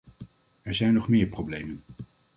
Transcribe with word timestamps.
Er 0.61 0.73
zijn 0.73 0.93
nog 0.93 1.07
meer 1.07 1.25
problemen. 1.27 1.83